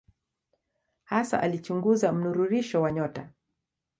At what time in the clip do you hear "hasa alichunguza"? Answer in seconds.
1.03-2.11